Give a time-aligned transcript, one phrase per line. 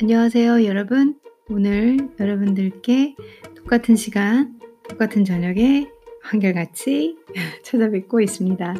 [0.00, 1.14] 안녕하세요, 여러분.
[1.48, 3.14] 오늘 여러분들께
[3.54, 5.88] 똑같은 시간, 똑같은 저녁에
[6.20, 7.16] 한결같이
[7.62, 8.74] 찾아뵙고 있습니다.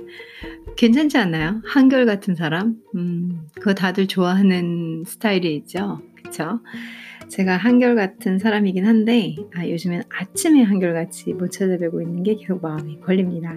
[0.76, 1.62] 괜찮지 않나요?
[1.64, 2.82] 한결같은 사람?
[2.96, 6.02] 음, 그거 다들 좋아하는 스타일이죠.
[6.16, 6.58] 그쵸?
[7.28, 13.56] 제가 한결같은 사람이긴 한데, 아, 요즘엔 아침에 한결같이 못 찾아뵈고 있는 게 계속 마음이 걸립니다.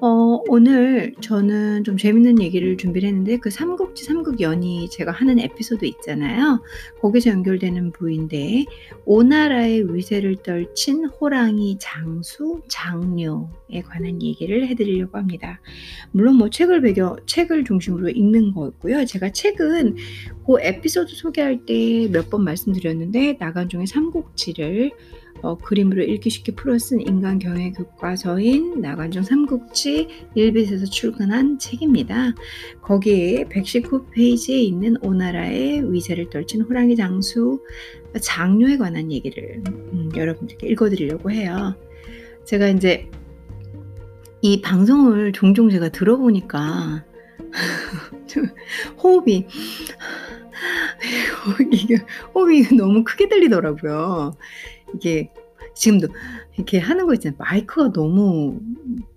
[0.00, 6.60] 어 오늘 저는 좀 재밌는 얘기를 준비를 했는데 그 삼국지 삼국연이 제가 하는 에피소드 있잖아요.
[7.00, 8.66] 거기서 연결되는 부인데
[9.06, 15.60] 오나라의 위세를 떨친 호랑이 장수 장료에 관한 얘기를 해 드리려고 합니다.
[16.10, 19.06] 물론 뭐 책을 배경 책을 중심으로 읽는 거고요.
[19.06, 19.96] 제가 책은
[20.46, 24.90] 그 에피소드 소개할 때 몇 번 말씀드렸는데 나간중의 삼국지를
[25.44, 32.34] 어, 그림으로 읽기 쉽게 풀어 쓴 인간 경영 교과서인 나관중 삼국지 1빛에서 출간한 책입니다.
[32.80, 37.62] 거기에 119페이지에 있는 오나라의 위세를 떨친 호랑이 장수
[38.18, 41.74] 장료에 관한 얘기를 음, 여러분들께 읽어드리려고 해요.
[42.46, 43.10] 제가 이제
[44.40, 47.04] 이 방송을 종종 제가 들어보니까
[49.02, 49.46] 호흡이
[52.34, 54.32] 호흡이 너무 크게 들리더라고요.
[54.96, 55.30] 이게
[55.74, 56.08] 지금도
[56.56, 57.36] 이렇게 하는 거 있잖아요.
[57.38, 58.60] 마이크가 너무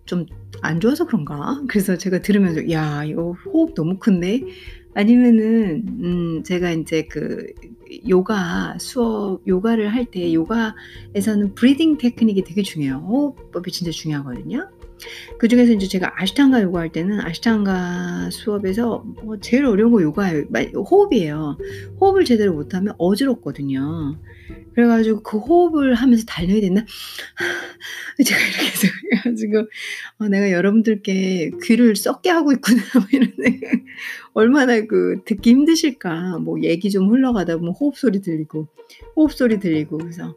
[0.05, 0.25] 좀
[0.61, 1.61] 안 좋아서 그런가?
[1.67, 4.41] 그래서 제가 들으면서 야 이거 호흡 너무 큰데
[4.93, 7.47] 아니면은 음 제가 인제 그
[8.09, 12.97] 요가 수업 요가를 할 때 요가에서는 breathing technique이 되게 중요해요.
[13.07, 14.69] 호흡법이 진짜 중요하거든요.
[15.37, 20.45] 그 중에서 인제 제가 아쉬탕가 요가 할 때는 아쉬탕가 수업에서 뭐 제일 어려운 거 요가예요.
[20.89, 21.57] 호흡이에요.
[22.01, 24.17] 호흡을 제대로 못하면 어지럽거든요.
[24.73, 26.85] 그래 가지고 그 호흡을 하면서 달려야 된다.
[28.25, 29.67] 제가 이렇게 해서 그래 가지고
[30.19, 33.71] 어 '내가 여러분들께 귀를 썩게 하고 있구나.' 뭐 이런 생각
[34.33, 36.39] 얼마나 그 듣기 힘드실까.
[36.39, 38.67] 뭐 얘기 좀 흘러가다 보면 호흡 소리 들리고
[39.15, 40.35] 호흡 소리 들리고 그래서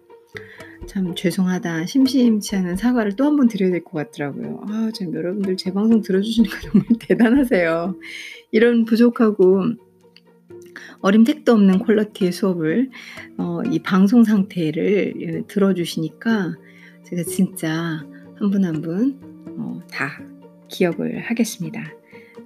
[0.86, 1.86] 참 죄송하다.
[1.86, 4.64] 심심치 않은 사과를 또 한 번 드려야 될 것 같더라고요.
[4.68, 7.96] 아참 여러분들 제 방송 들어 주시는 거 정말 대단하세요.
[8.52, 9.64] 이런 부족하고
[11.02, 12.90] 어림택도 없는 퀄리티의 수업을
[13.38, 16.54] 어, 이 방송 상태를 예, 들어주시니까
[17.06, 18.04] 제가 진짜
[18.38, 19.26] 한 분 한 분다
[19.58, 19.80] 어,
[20.68, 21.82] 기억을 하겠습니다.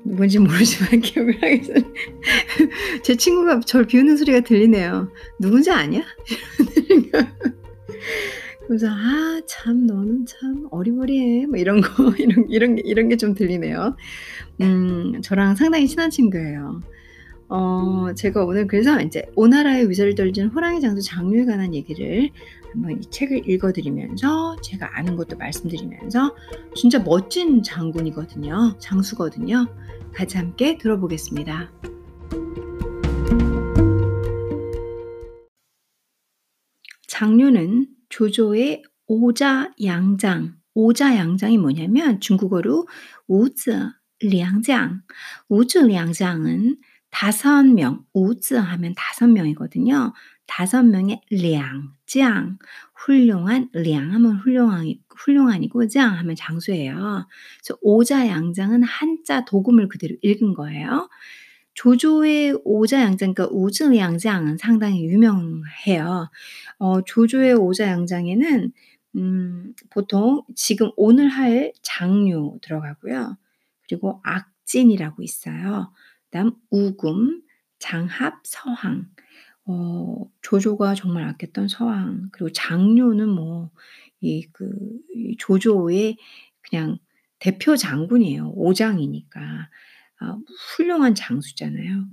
[0.04, 1.88] 누군지 모르지만 기억을 하겠습니다.
[3.03, 5.10] 제 친구가 절 비우는 소리가 들리네요.
[5.41, 6.03] 누군지 아냐?
[8.66, 13.94] 그래서 아 참 너는 참 어리버리해 뭐 이런 거 이런 이런 이런 게 좀 들리네요.
[14.62, 16.81] 음 저랑 상당히 친한 친구예요.
[17.49, 22.31] 어 제가 오늘 그래서 인제 오나라의 위세를 떨친 호랑이 장수 장류에 관한 얘기를
[22.72, 26.34] 한번 이 책을 읽어 드리면서 제가 아는 것도 말씀드리면서
[26.75, 28.77] 진짜 멋진 장군이거든요.
[28.78, 29.66] 장수거든요.
[30.12, 31.71] 같이 함께 들어보겠습니다.
[37.06, 42.88] 장류는 조조의 오자 양장 오자 양장이 뭐냐면 중국어로
[43.28, 43.71] 우즈
[44.21, 45.03] 량장
[45.49, 46.76] 우즈 량장은
[47.14, 50.12] 다섯 명, 우즈 하면 다섯 명이거든요.
[50.47, 52.58] 다섯 명의 량장,
[52.92, 57.28] 훌륭한, 량 하면 훌륭한, 훌륭한이고, 장 하면 장수예요.
[57.62, 61.08] 그래서 오자 양장은 한자 도금을 그대로 읽은 거예요.
[61.75, 66.31] 조조의 오자양장, 그러니까 우즈양장은 상당히 유명해요.
[66.78, 68.72] 어, 조조의 오자양장에는
[69.16, 73.36] 음, 보통 지금 오늘 할 장류 들어가고요.
[73.86, 75.92] 그리고 악진이라고 있어요.
[76.34, 77.42] 그다음 우금,
[77.78, 79.06] 장합, 서항.
[79.66, 83.70] 어 조조가 정말 아꼈던 서항 그리고 장료는 뭐
[84.20, 84.68] 이그
[85.38, 86.18] 조조의
[86.60, 86.98] 그냥
[87.38, 88.50] 대표 장군이에요.
[88.56, 89.40] 오장이니까.
[90.20, 90.38] 아
[90.76, 92.04] 훌륭한 장수잖아요.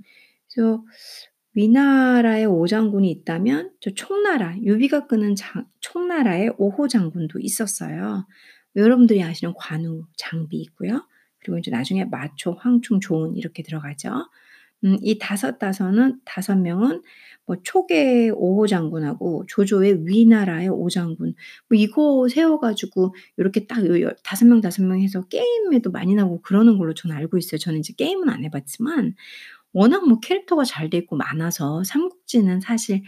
[0.54, 0.84] 그래서
[1.54, 8.24] 위나라에 오장군이 있다면 저 총나라 유비가 끄는 장 총나라에 오호 장군도 있었어요.
[8.76, 11.04] 여러분들이 아시는 관우 장비 있고요.
[11.42, 14.28] 그리고 이제 나중에 마초, 황충, 조은 이렇게 들어가죠.
[14.84, 17.02] 음, 이 다섯 다섯은 다섯 명은
[17.46, 21.34] 뭐 초계 오호 장군하고 조조의 위나라의 오장군
[21.68, 23.82] 뭐 이거 세워가지고 이렇게 딱
[24.24, 27.58] 다섯 명 다섯 명 해서 게임에도 많이 나오고 그러는 걸로 저는 알고 있어요.
[27.58, 29.14] 저는 이제 게임은 안 해봤지만
[29.72, 33.02] 워낙 뭐 캐릭터가 잘 돼 있고 많아서 삼국지는 사실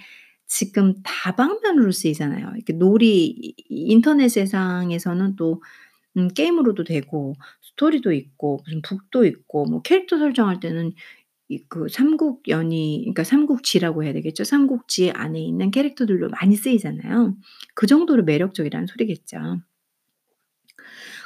[0.47, 2.53] 지금 다방면으로 쓰이잖아요.
[2.55, 5.63] 이렇게 놀이 인터넷 세상에서는 또
[6.17, 10.93] 음 게임으로도 되고 스토리도 있고 무슨 북도 있고 뭐 캐릭터 설정할 때는
[11.49, 14.45] 이 그 삼국연이 그러니까 삼국지라고 해야 되겠죠.
[14.45, 17.37] 삼국지 안에 있는 캐릭터들로 많이 쓰이잖아요.
[17.75, 19.61] 그 정도로 매력적이라는 소리겠죠.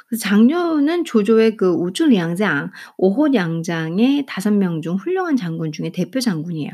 [0.07, 6.71] 그 장료는 조조의 그 우주량장 5호 량장의 5명 중 훌륭한 장군 중에 대표 장군이에요.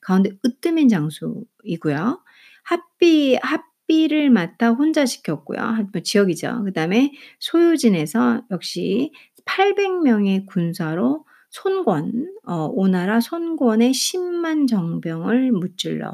[0.00, 2.22] 가운데 으뜸인 장수이고요.
[2.64, 3.62] 합비 합
[3.92, 5.88] 비를 맡아 혼자 시켰고요.
[5.92, 6.62] 뭐 지역이죠.
[6.64, 9.12] 그 다음에 소유진에서 역시
[9.44, 16.10] 800명의 군사로 손권, 어, 오나라 손권의 10만 정병을 무찔러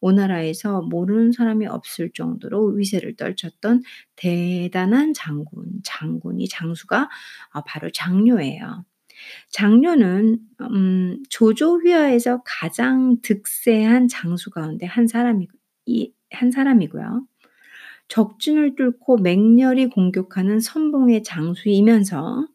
[0.00, 3.84] 오나라에서 모르는 사람이 없을 정도로 위세를 떨쳤던
[4.16, 7.08] 대단한 장군, 장군이 장수가
[7.52, 8.84] 어, 바로 장료예요.
[9.50, 15.46] 장료는 음, 조조 휘하에서 가장 득세한 장수 가운데 한 사람이
[16.34, 17.26] 한 사람이고요.
[18.08, 22.46] 적진을 뚫고 맹렬히 공격하는 선봉의 장수이면서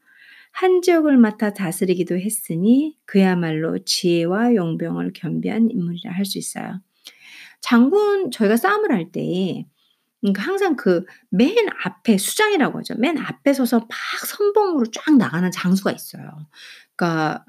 [0.51, 6.81] 한 지역을 맡아 다스리기도 했으니 그야말로 지혜와 용병을 겸비한 인물이라 할 수 있어요.
[7.61, 9.65] 장군 저희가 싸움을 할때
[10.21, 11.55] 그러니까 항상 그 맨
[11.85, 12.95] 앞에 수장이라고 하죠.
[12.97, 13.89] 맨 앞에 서서 막
[14.27, 16.47] 선봉으로 쫙 나가는 장수가 있어요.
[16.95, 17.45] 그러니까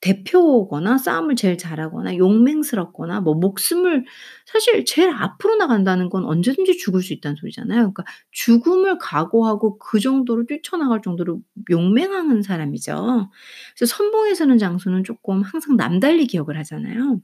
[0.00, 4.04] 대표거나 싸움을 제일 잘하거나 용맹스럽거나 뭐 목숨을
[4.46, 7.78] 사실 제일 앞으로 나간다는 건 언제든지 죽을 수 있다는 소리잖아요.
[7.92, 11.40] 그러니까 죽음을 각오하고 그 정도로 뛰쳐나갈 정도로
[11.70, 13.30] 용맹한 사람이죠.
[13.76, 17.20] 그래서 선봉에 서는 장수는 조금 항상 남달리 기억을 하잖아요.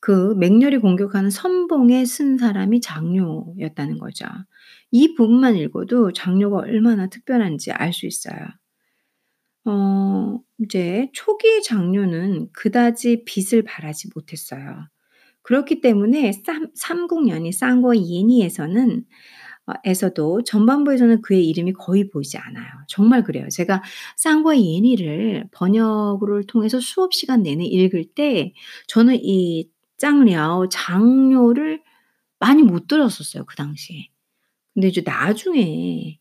[0.00, 4.26] 그 맹렬히 공격하는 선봉에 쓴 사람이 장료였다는 거죠.
[4.90, 8.36] 이 부분만 읽어도 장료가 얼마나 특별한지 알 수 있어요.
[9.64, 14.88] 어 이제 초기 장료는 그다지 빛을 발하지 못했어요.
[15.42, 19.04] 그렇기 때문에 쌈 삼국연이 쌍거 예니에서는
[19.68, 22.66] 어 에서도 전반부에서는 그의 이름이 거의 보이지 않아요.
[22.88, 23.48] 정말 그래요.
[23.50, 23.82] 제가
[24.18, 28.54] 쌍거 예니를 번역을 통해서 수업 시간 내내 읽을 때
[28.88, 29.68] 저는 이
[29.98, 31.82] 짱랴오 장료를
[32.40, 34.08] 많이 못 들었었어요, 그 당시에.
[34.74, 36.18] 근데 이제 나중에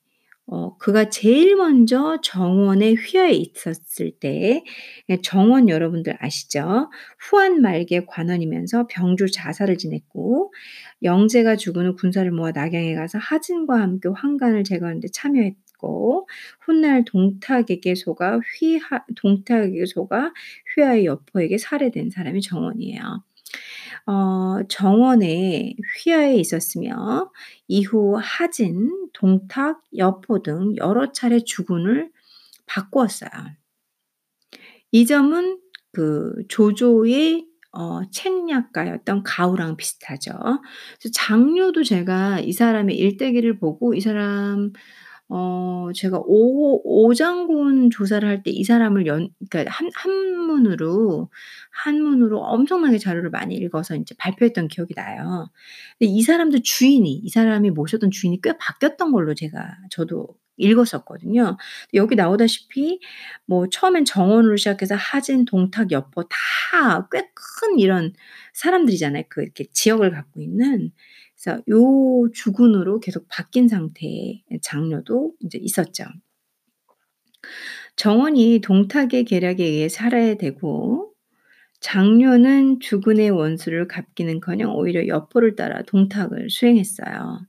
[0.53, 4.63] 어 그가 제일 먼저 정원의 휘하에 있었을 때예
[5.23, 6.89] 정원 여러분들 아시죠?
[7.19, 10.53] 후한 말기의 관원이면서 병주 자살을 지냈고
[11.03, 16.27] 영제가 죽은 후 군사를 모아 낙양에 가서 하진과 함께 환관을 제거하는 데 참여했고
[16.59, 20.33] 훗날 동탁에게 속아 휘하 동탁에게 속아
[20.75, 23.23] 휘하의 여포에게 살해된 사람이 정원이에요.
[24.07, 27.31] 어 정원에 휘하에 있었으며
[27.67, 32.11] 이후 하진, 동탁, 여포 등 여러 차례 주군을
[32.65, 33.29] 바꾸었어요.
[34.91, 35.59] 이 점은
[35.91, 40.31] 그 조조의 어 책략가였던 가우랑 비슷하죠.
[41.13, 44.73] 장료도 제가 이 사람의 일대기를 보고 이 사람
[45.33, 51.29] 어 제가 오 오장군 조사를 할 때 이 사람을 연 그러니까 한 한문으로
[51.71, 55.49] 한문으로 엄청나게 자료를 많이 읽어서 인제 발표했던 기억이 나요.
[55.99, 61.57] 근데 이 사람도 주인이 이 사람이 모셨던 주인이 꽤 바뀌었던 걸로 제가 저도 읽었었거든요.
[61.93, 62.99] 여기 나오다시피
[63.45, 68.13] 뭐 처음엔 정원으로 시작해서 하진, 동탁, 여포 다 꽤 큰 이런
[68.53, 69.23] 사람들이잖아요.
[69.29, 70.91] 그 이렇게 지역을 갖고 있는.
[71.43, 76.05] 그래서 요 주군으로 계속 바뀐 상태의 장료도 인제 있었죠.
[77.95, 81.13] 정원이 동탁의 계략에 의해 살아야 되고
[81.81, 87.41] 장료는 주군의 원수를 갚기는커녕 오히려 여포를 따라 동탁을 수행했어요.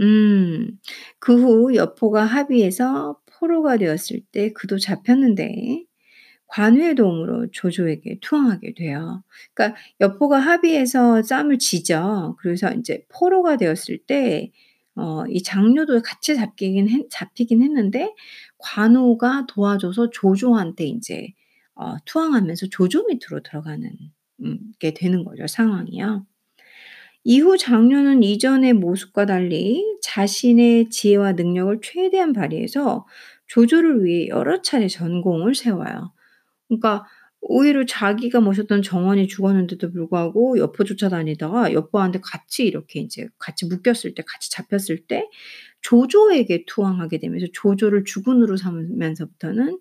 [0.00, 0.78] 음.
[1.20, 5.84] 그 후 여포가 합의해서 포로가 되었을 때 그도 잡혔는데
[6.48, 9.22] 관우의 도움으로 조조에게 투항하게 돼요.
[9.54, 12.36] 그러니까 여포가 합의해서 싸움을 지죠.
[12.40, 14.50] 그래서 인제 포로가 되었을 때
[14.96, 18.12] 어 이 장료도 같이 잡히긴 했 잡히긴 했는데
[18.58, 21.28] 관우가 도와줘서 조조한테 인제
[21.76, 23.90] 어 투항하면서 조조 밑으로 들어가는
[24.42, 26.26] 음 게 되는 거죠, 상황이요.
[27.24, 33.06] 이후 장료는 이전의 모습과 달리 자신의 지혜와 능력을 최대한 발휘해서
[33.48, 36.12] 조조를 위해 여러 차례 전공을 세워요.
[36.68, 37.04] 그러니까
[37.40, 44.22] 오히려 자기가 모셨던 정원이 죽었는데도 불구하고 여포 쫓아다니다가 여포한테 같이 이렇게 인제 같이 묶였을 때
[44.26, 45.28] 같이 잡혔을 때
[45.82, 49.78] 조조에게 투항하게 되면서 조조를 주군으로 삼으면서부터는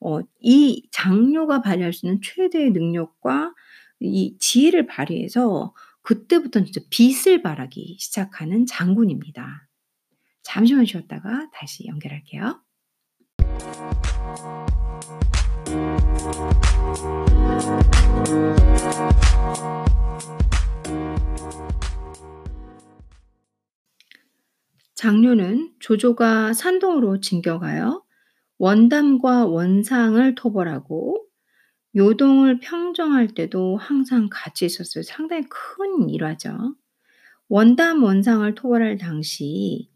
[0.00, 3.52] 어 이 장료가 발휘할 수 있는 최대의 능력과
[4.00, 9.68] 이 지혜를 발휘해서 그때부터는 진짜 빛을 발하기 시작하는 장군입니다.
[10.42, 12.62] 잠시만 쉬었다가 다시 연결할게요.
[24.94, 28.02] 장료는 조조가 산동으로 진격하여
[28.58, 31.24] 원담과 원상을 토벌하고
[31.96, 35.02] 요동을 평정할 때도 항상 같이 있었어요.
[35.02, 36.74] 상당히 큰 일화죠.
[37.48, 39.90] 원담 원상을 토벌할 당시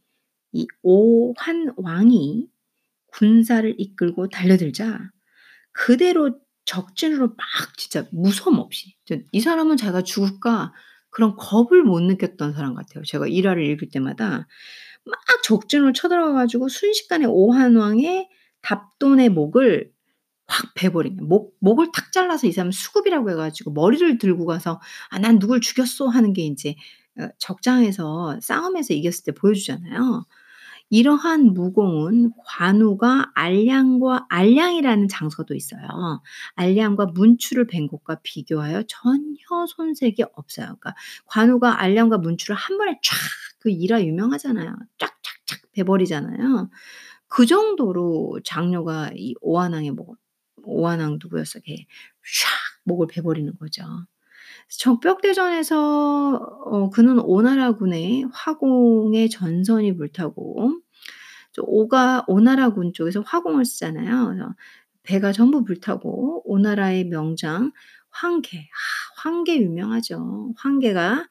[0.52, 2.48] 이 오한 왕이
[3.06, 5.11] 군사를 이끌고 달려들자
[5.72, 7.36] 그대로 적진으로 막
[7.76, 8.94] 진짜 무서움 없이
[9.32, 10.72] 이 사람은 자기가 죽을까
[11.10, 13.04] 그런 겁을 못 느꼈던 사람 같아요.
[13.04, 14.46] 제가 일화를 읽을 때마다
[15.06, 18.28] 막 적진으로 쳐들어가 가지고 순식간에 오한 왕의
[18.62, 19.92] 답돈의 목을
[20.48, 21.18] 확 베버린.
[21.22, 25.60] 목 목을 탁 잘라서 이 사람 수급이라고 해 가지고 머리를 들고 가서 "아 난 누굴
[25.62, 26.76] 죽였어." 하는 게 인제
[27.20, 30.26] 어 적장에서 싸움에서 이겼을 때 보여주잖아요.
[30.92, 35.80] 이러한 무공은 관우가 알량과 알량이라는 장소도 있어요.
[36.54, 40.66] 알량과 문추를 벤 곳과 비교하여 전혀 손색이 없어요.
[40.80, 40.94] 그러니까
[41.26, 44.76] 관우가 알량과 문추를 한 번에 촥그 일화 유명하잖아요.
[44.98, 46.70] 쫙쫙쫙 베버리잖아요.
[47.28, 50.16] 그 정도로 장녀가 이 오한왕의 목
[50.64, 51.86] 오한왕 누구였어 걔
[52.24, 52.48] 샥
[52.84, 53.84] 목을 베버리는 거죠.
[54.78, 60.80] 적벽대전에서 어 그는 오나라군의 화공의 전선이 불타고
[61.52, 64.54] 저 오가 오나라군 쪽에서 화공을 쓰잖아요.
[65.02, 67.72] 배가 전부 불타고 오나라의 명장
[68.10, 70.54] 황계 아 황계 유명하죠.
[70.56, 71.26] 황계가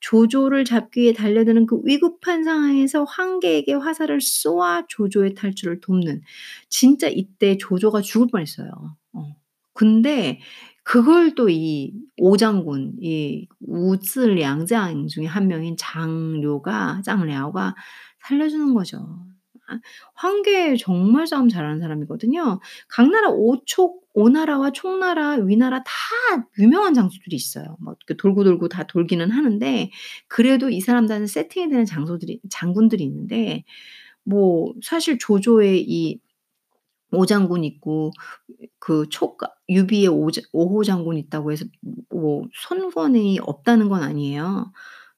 [0.00, 6.22] 조조를 잡기 위해 달려드는 그 위급한 상황에서 황계에게 화살을 쏘아 조조의 탈출을 돕는
[6.68, 8.68] 진짜 이때 조조가 죽을 뻔했어요.
[9.12, 9.36] 어.
[9.74, 10.40] 근데
[10.84, 17.74] 그걸 또 이 오장군 이 우즈량장 중에 한 명인 장료가 장랴오가
[18.26, 18.98] 살려주는 거죠.
[19.68, 19.78] 아
[20.14, 22.60] 황계 정말 싸움 잘하는 사람이거든요.
[22.88, 25.90] 각 나라 오촉 오나라와 촉나라, 위나라 다
[26.58, 27.76] 유명한 장소들이 있어요.
[27.80, 29.90] 뭐 돌고 돌고 다 돌기는 하는데
[30.28, 33.64] 그래도 이 사람들한테 세팅이 되는 장소들이 장군들이 있는데
[34.24, 36.20] 뭐 사실 조조의 이
[37.12, 38.10] 오장군 있고
[38.78, 40.08] 그 촉가 유비의
[40.52, 41.64] 오호 장군 있다고 해서
[42.10, 44.72] 뭐 손권이 없다는 건 아니에요.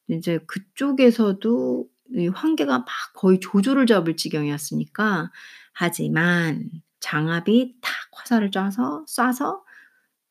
[0.08, 1.86] 인제 그쪽에서도
[2.16, 5.30] 이 황계가 막 거의 조조를 잡을 지경이었으니까
[5.72, 6.68] 하지만
[7.00, 9.60] 장압이 탁 화살을 쏴서 쏴서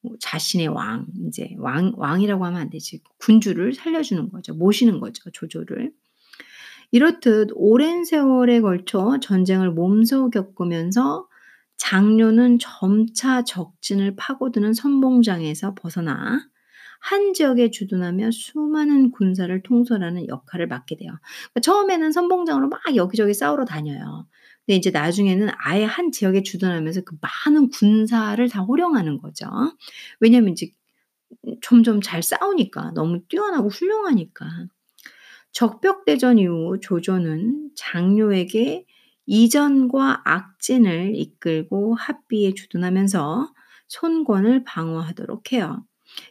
[0.02, 3.02] 뭐 자신의 왕 인제 왕 왕이라고 하면 안 되지.
[3.20, 4.54] 군주를 살려주는 거죠.
[4.54, 5.94] 모시는 거죠, 조조를.
[6.92, 11.28] 이렇듯 오랜 세월에 걸쳐 전쟁을 몸소 겪으면서
[11.78, 16.40] 장료는 점차 적진을 파고드는 선봉장에서 벗어나
[17.02, 21.12] 한 지역에 주둔하며 수많은 군사를 통솔하는 역할을 맡게 돼요.
[21.54, 24.28] 그러니까 처음에는 선봉장으로 막 여기저기 싸우러 다녀요.
[24.66, 29.46] 근데 인제 나중에는 아예 한 지역에 주둔하면서 그 많은 군사를 다 호령하는 거죠.
[30.22, 30.56] 왜냐면
[31.48, 32.92] 음 점점 잘 싸우니까.
[32.96, 34.46] 너무 뛰어나고 훌륭하니까.
[35.54, 38.86] 적벽대전 이후 조조는 장료에게
[39.26, 43.54] 이전과 악진을 이끌고 합비에 주둔하면서
[43.88, 45.86] 손권을 방어하도록 해요.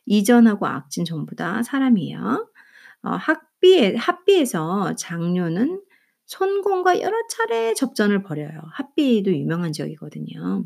[0.06, 2.48] 이전하고 악진 전부 다 사람이에요.
[3.02, 5.82] 어 합비에 합비에서 장료는
[6.26, 8.60] 손권과 여러 차례 접전을 벌여요.
[8.72, 10.64] 합비도 유명한 지역이거든요.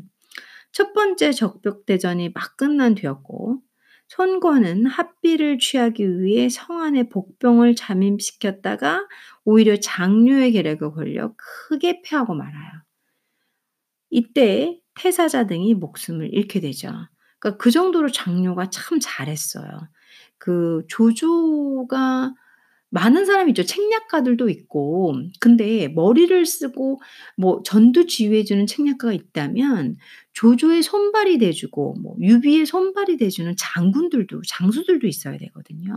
[0.71, 3.61] 첫 번째 적벽대전이 막 끝난 뒤였고
[4.09, 9.07] 손권은 합비를 취하기 위해 성안에 복병을 잠입시켰다가
[9.43, 12.71] 오히려 장료의 계략에 걸려 크게 패하고 말아요.
[14.09, 16.89] 이때 태사자 등이 목숨을 잃게 되죠.
[17.39, 19.67] 그러니까 그 정도로 장료가 참 잘했어요.
[20.37, 22.33] 그 조조가
[22.89, 23.63] 많은 사람이 있죠.
[23.63, 25.15] 책략가들도 있고.
[25.39, 26.99] 근데 머리를 쓰고
[27.37, 29.95] 뭐 전투 지휘해 주는 책략가가 있다면
[30.33, 35.95] 조조의 손발이 돼 주고 뭐 유비의 손발이 돼 주는 장군들도 장수들도 있어야 되거든요.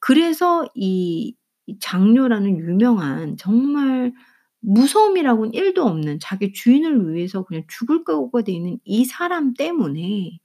[0.00, 1.34] 그래서 이이
[1.80, 4.12] 장료라는 유명한 정말
[4.60, 10.38] 무서움이라고는 1도 없는 자기 주인을 위해서 그냥 죽을 각오가 돼 있는 이 사람 때문에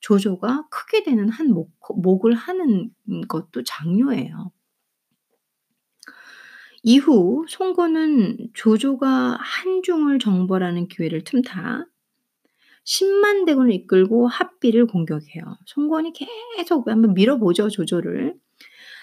[0.00, 2.90] 조조가 크게 되는 한 목 목을 하는
[3.28, 4.50] 것도 장료예요.
[6.90, 11.84] 이후 송건은 조조가 한중을 정벌하는 기회를 틈타
[12.86, 15.58] 10만 대군을 이끌고 합비를 공격해요.
[15.66, 16.14] 송건이
[16.56, 18.36] 계속 한번 밀어보죠, 조조를.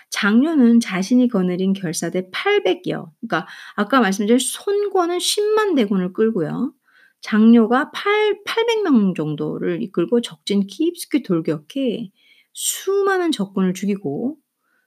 [0.10, 6.74] 장료는 자신이 거느린 결사대 800여 그러니까 아까 말씀드린 손권은 10만 대군을 끌고요.
[7.22, 12.10] 장료가 8 800명 정도를 이끌고 적진 깊숙이 돌격해
[12.51, 14.39] 수많은 적군을 죽이고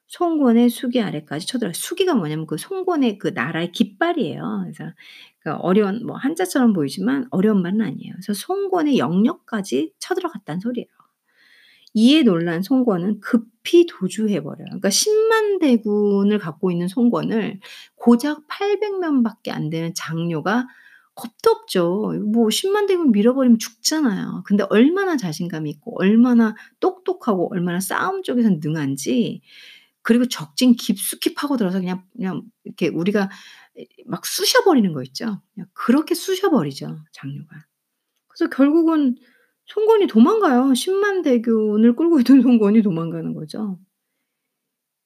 [0.08, 1.74] 송권의 수기 아래까지 쳐들어가요.
[1.74, 4.62] 수기가 뭐냐면 그 송권의 그 나라의 깃발이에요.
[4.64, 4.92] 그래서
[5.40, 8.14] 그 어려운 뭐 한자처럼 보이지만 어려운 말은 아니에요.
[8.14, 10.88] 그래서 송권의 영역까지 쳐들어갔다는 소리예요.
[11.94, 14.66] 이에 놀란 송권은 급히 도주해 버려요.
[14.66, 17.60] 그러니까 10만 대군을 갖고 있는 송권을
[17.96, 20.66] 고작 800명밖에 안 되는 장료가
[21.14, 22.14] 겁도 없죠.
[22.32, 24.44] 뭐 10만 대군 밀어버리면 죽잖아요.
[24.46, 29.42] 근데 얼마나 자신감이 있고 얼마나 똑똑하고 얼마나 싸움 쪽에선 능한지
[30.08, 33.28] 그리고 적진 깊숙이 파고들어서 그냥 그냥 이렇게 우리가
[34.06, 35.42] 막 쑤셔 버리는 거 있죠.
[35.74, 37.56] 그렇게 쑤셔 버리죠, 장류가.
[38.28, 39.16] 그래서 결국은
[39.66, 40.74] 송건이 도망가요.
[40.74, 43.78] 10만 대군을 끌고 있던 송건이 도망가는 거죠.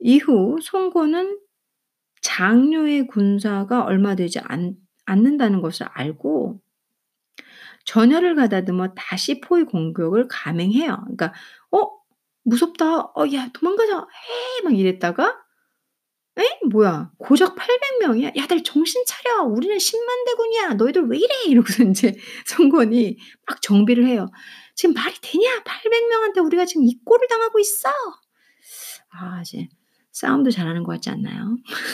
[0.00, 1.38] 이후 송건은
[2.22, 6.60] 장류의 군사가 얼마 되지 않 않는다는 것을 알고
[7.84, 10.96] 전열을 가다듬어 다시 포위 공격을 감행해요.
[11.04, 11.32] 그러니까 "어
[12.44, 13.12] 무섭다.
[13.16, 13.98] 어 야 도망가자.
[13.98, 15.36] 해." 막 이랬다가
[16.38, 16.42] "에?
[16.70, 18.32] 뭐야 고작 800 명이야?
[18.36, 19.44] 야 들 정신 차려.
[19.44, 20.74] 우리는 10만 대군이야.
[20.74, 22.14] 너희들 왜 이래?" 이러고서 인제
[22.46, 24.28] 송건이 막 정비를 해요.
[24.74, 25.62] "지금 말이 되냐?
[25.64, 27.88] 800 명한테 우리가 지금 이 꼴을 당하고 있어."
[29.10, 29.68] 아 이제
[30.12, 31.56] 싸움도 잘하는 것 같지 않나요?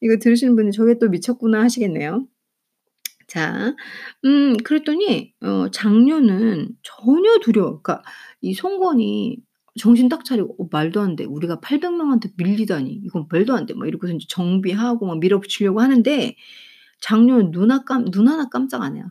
[0.00, 2.26] 이거 들으시는 분이 '저게 또 미쳤구나.' 하시겠네요.
[3.34, 3.74] 자
[4.24, 8.02] 음 그랬더니 어 장녀는 전혀 두려워 그러니까
[8.40, 9.38] 이 송건이
[9.78, 11.24] 정신 딱 차리고 '어 말도 안 돼.
[11.24, 12.90] 우리가 800 명한테 밀리다니.
[13.04, 16.36] 이건 말도 안 돼.' 막 이러고서 인제 정비하고 막 밀어붙이려고 하는데
[17.00, 19.06] 장녀는 눈아깜눈 하나 깜짝 안 해요.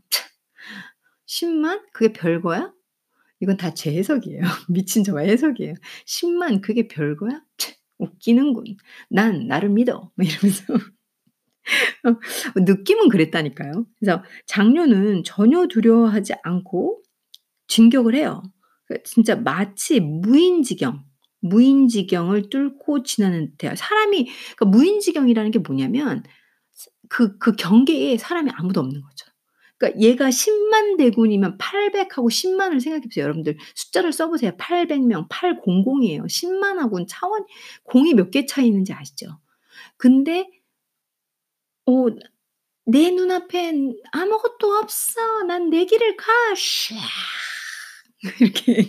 [1.25, 1.81] 10만?
[1.93, 2.73] 그게 별거야?
[3.41, 4.41] 이건 다 제 해석이에요.
[4.69, 5.75] 미친 저의 해석이에요.
[6.05, 7.41] "10만 그게 별거야?
[7.99, 8.65] 웃기는군.
[9.09, 11.02] 난 나를 믿어." 막 이러면서 어
[12.55, 13.85] 느낌은 그랬다니까요.
[13.99, 17.01] 그래서 장녀는 전혀 두려워하지 않고
[17.67, 18.43] 진격을 해요.
[18.87, 21.03] 그 진짜 마치 무인지경,
[21.41, 23.75] 무인지경을 뚫고 지나는 듯해요.
[23.75, 26.23] 사람이 그러니까 무인지경이라는 게 뭐냐면
[27.09, 29.27] 그그 경계에 사람이 아무도 없는 거죠.
[29.77, 33.23] 그러니까 얘가 10만 대군이면 800 하고 10만 을 생각해 보세요.
[33.23, 34.51] 여러분들 숫자를 써 보세요.
[34.57, 35.63] 800 명, 800
[36.03, 36.23] 이에요.
[36.23, 37.45] 10만 하고는 차원
[37.83, 39.27] 공이 몇 개 차이 있는지 아시죠?
[39.97, 40.47] 근데
[41.85, 42.05] 어
[42.87, 45.43] "내 눈앞엔 아무것도 없어.
[45.45, 46.95] 난 내 길을 가." 샤
[48.39, 48.87] 이렇게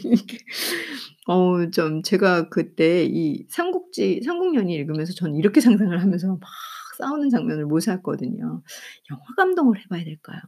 [1.27, 6.41] 어우 좀 제가 그때 이 삼국지 삼국연의 읽으면서 저는 이렇게 상상을 하면서 막
[6.99, 8.63] 싸우는 장면을 묘사했거든요.
[9.11, 10.41] 영화 감독을 해 봐야 될까요?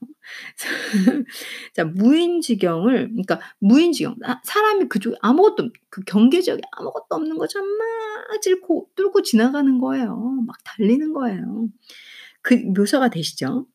[1.74, 8.90] 자 무인지경을 그러니까 무인지경 아 사람이 그쪽에 아무것도 없그 경계지역에 아무것도 없는 것처럼 막 찔고
[8.94, 10.16] 뚫고 지나가는 거예요.
[10.46, 11.68] 막 달리는 거예요.
[12.46, 13.66] 그 묘사가 되시죠?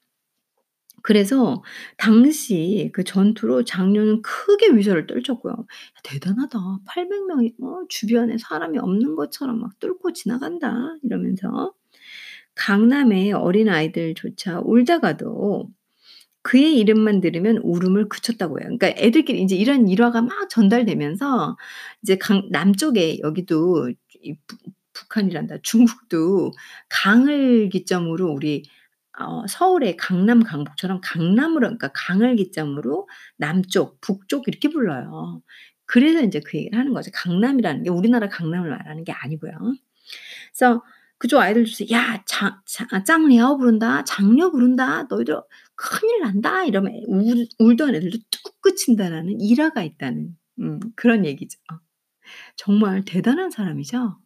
[1.03, 1.63] 그래서
[1.97, 5.53] 당시 그 전투로 장녀는 크게 위세를 떨쳤고요.
[5.53, 5.65] "야
[6.03, 6.59] 대단하다.
[6.85, 11.73] 800 명이 어 주변에 사람이 없는 것처럼 막 뚫고 지나간다." 이러면서
[12.55, 15.69] 강남의 어린 아이들조차 울다가도
[16.43, 18.65] 그의 이름만 들으면 울음을 그쳤다고 해요.
[18.79, 21.57] 그러니까 애들끼리 인제 이런 일화가 막 전달되면서
[22.03, 23.91] 이제 강 남쪽에 여기도
[24.23, 24.35] 이
[25.01, 25.57] 북 북한이란다.
[25.63, 26.51] 중국도
[26.89, 28.63] 강을 기점으로 우리
[29.19, 35.41] 어 서울의 강남 강북처럼 강남으로 그러니까 강을 기점으로 남쪽, 북쪽 이렇게 불러요.
[35.85, 37.11] 그래서 인제 그 얘기를 하는 거죠.
[37.13, 39.51] 강남이라는 게 우리나라 강남을 말하는 게 아니고요.
[40.53, 40.83] 그래서
[41.17, 44.03] 그쪽 아이들조차 "야 장장아 짱리ao 부른다.
[44.05, 45.03] 장녀 부른다.
[45.09, 45.41] 너희들
[45.75, 51.59] 큰일 난다." 이러면 울 울던 애들도 뚝 그친다라는 일화가 있다는 음 그런 얘기죠.
[52.55, 54.17] 정말 대단한 사람이죠.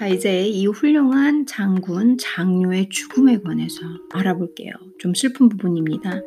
[0.00, 4.72] 자 이제 이 훌륭한 장군 장료의 죽음에 관해서 알아볼게요.
[4.98, 6.22] 좀 슬픈 부분입니다.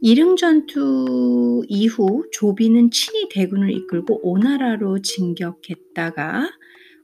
[0.00, 6.50] 이릉 전투 이후 조비는 친히 대군을 이끌고 오나라로 진격했다가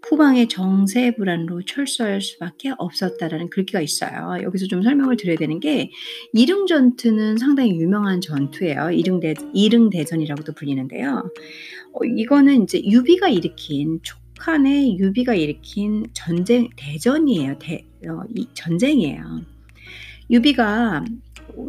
[0.08, 4.42] 후방의 정세 불안으로 철수할 수밖에 없었다라는 글귀가 있어요.
[4.42, 5.90] 여기서 좀 설명을 드려야 되는 게
[6.32, 8.90] 이릉 전투는 상당히 유명한 전투예요.
[8.90, 11.30] 이릉 대 이릉 대전이라고도 불리는데요.
[11.92, 17.58] 어 이거는 인제 유비가 일으킨 북한의 유비가 일으킨 전쟁 대전이에요.
[17.58, 19.22] 대어이 전쟁이에요.
[20.30, 21.04] 유비가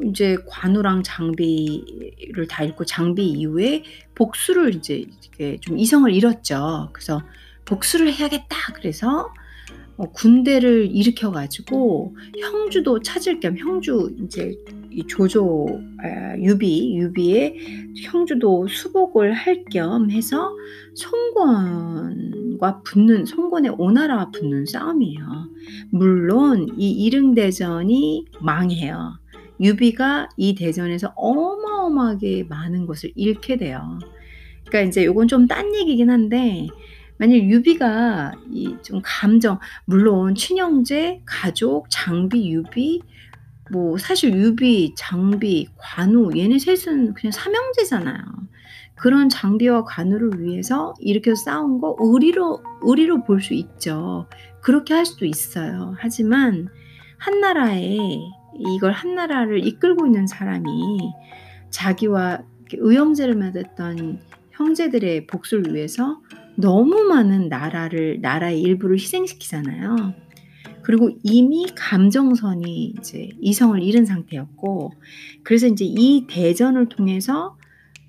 [0.04, 3.84] 인제 관우랑 장비를 다 잃고 장비 이후에
[4.16, 6.90] 복수를 이제 이렇게 좀 이성을 잃었죠.
[6.94, 7.22] 그래서
[7.66, 9.30] '복수를 해야겠다.' 그래서
[9.98, 14.54] 어 군대를 일으켜 가지고 형주도 찾을 겸 형주 인제
[14.92, 15.68] 이 조조
[16.04, 17.56] 아 유비, 유비의
[18.06, 20.52] 형주도 수복을 할 겸 해서
[20.96, 25.24] 손권과 붙는 손권의 오나라와 붙는 싸움이에요.
[25.92, 29.18] 물론 이 이릉대전이 망해요.
[29.62, 34.00] 유비가 이 대전에서 어마어마하게 많은 것을 잃게 돼요.
[34.68, 36.68] 그러니까 인제 요건 좀 딴 얘기긴 한데
[37.18, 43.02] 만약 유비가 이 좀 감정 물론 친형제, 가족, 장비, 유비
[43.72, 48.24] 뭐 사실 유비, 장비, 관우 얘네 셋은 그냥 삼형제잖아요.
[48.96, 54.28] 그런 장비와 관우를 위해서 일으켜서 싸운 거 의리로 의리로 볼 수 있죠.
[54.62, 55.96] 그렇게 할 수도 있어요.
[56.00, 56.70] 하지만
[57.18, 57.98] 한나라에
[58.58, 60.70] 이걸 한 나라를 이끌고 있는 사람이
[61.70, 64.20] 자기와 의형제를 맺었던
[64.52, 66.22] 형제들의 복수를 위해서
[66.56, 70.14] 너무 많은 나라를 나라의 일부를 희생시키잖아요.
[70.84, 74.92] 그리고 이미 감정선이 이제 이성을 잃은 상태였고
[75.44, 77.58] 그래서 이제 이 대전을 통해서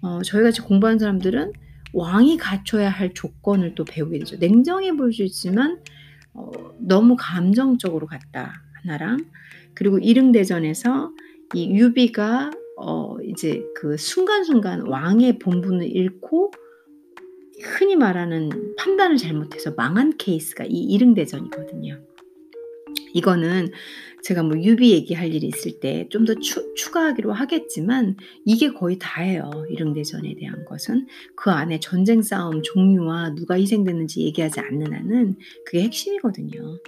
[0.03, 1.53] 어 저희 같이 공부하는 사람들은
[1.93, 4.37] 왕이 갖춰야 할 조건을 또 배우게 되죠.
[4.37, 5.79] 냉정해 보일 수 있지만
[6.35, 9.25] 어 너무 감정적으로 갔다 하나랑
[9.75, 11.13] 그리고 이릉대전에서
[11.55, 16.53] 이 유비가 어 이제 그 순간순간 왕의 본분을 잃고
[17.63, 22.01] 흔히 말하는 판단을 잘못해서 망한 케이스가 이 이릉대전이거든요.
[23.15, 23.71] 이거는
[24.25, 26.35] 제가 뭐 유비 얘기할 일이 있을 때 좀 더
[26.77, 29.51] 추가하기로 하겠지만 이게 거의 다예요.
[29.71, 31.07] 이릉대전에 대한 것은
[31.37, 36.79] 그 안에 전쟁 싸움 종류와 누가 희생됐는지 얘기하지 않는 한은 그게 핵심이거든요.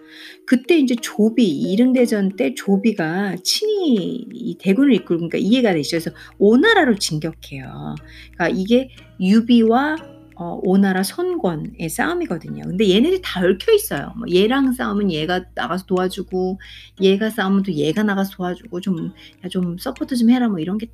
[0.47, 5.99] 그때 이제 조비 이릉대전 때 조비가 친히 이 대군을 이끌고 그러니까 이해가 되시죠.
[5.99, 7.95] 그래서 오나라로 진격해요.
[8.35, 12.63] 그러니까 이게 유비와 어 오나라 손권의 싸움이거든요.
[12.65, 14.13] 근데 얘네들이 다 얽혀 있어요.
[14.17, 16.61] 뭐 얘랑 싸우면 얘가 나가서 도와주고
[17.01, 19.13] 얘가 싸우면 또 얘가 나가서 도와주고 좀
[19.45, 20.89] "야 좀 서포트 좀 해라." 뭐 이런 게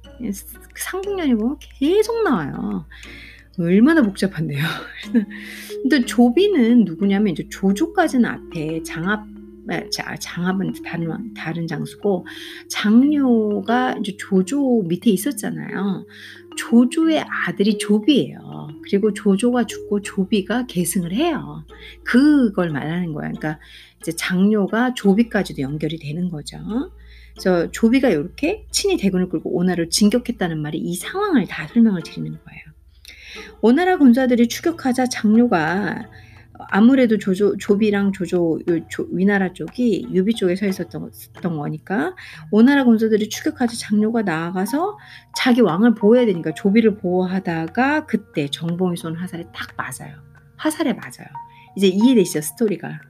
[0.77, 2.87] 삼국연의 보면 계속 나와요.
[3.59, 4.63] 얼마나 복잡한데요.
[5.83, 9.27] 근데 조비는 누구냐면 이제 조조까지는 앞에 장합
[10.21, 12.27] 장합은 다른 다른 장수고
[12.69, 16.07] 장료가 이제 조조 밑에 있었잖아요.
[16.57, 18.69] 조조의 아들이 조비예요.
[18.83, 21.65] 그리고 조조가 죽고 조비가 계승을 해요.
[22.05, 23.31] 그걸 말하는 거야.
[23.31, 23.59] 그러니까
[24.01, 26.59] 이제 장료가 조비까지도 연결이 되는 거죠.
[27.33, 32.63] 그래서 조비가 이렇게 친히 대군을 끌고 오나라를 진격했다는 말이 이 상황을 다 설명을 드리는 거예요.
[33.63, 36.11] 오나라 군사들이 추격하자 장료가
[36.71, 41.11] 아무래도 조조 조비랑 조조 조, 위나라 쪽이 유비 쪽에 서 있었던
[41.43, 42.15] 거니까
[42.51, 44.99] 오나라 군사들이 추격하자 장료가 나아가서
[45.37, 50.17] 자기 왕을 보호해야 되니까 조비를 보호하다가 그때 정봉이 쏜 화살에 딱 맞아요.
[50.57, 51.29] 화살에 맞아요.
[51.77, 53.01] 이제 이해되시죠 스토리가.